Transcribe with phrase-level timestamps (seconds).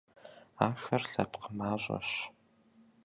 [0.67, 2.09] Ахэр лъэпкъ мащӀэщ.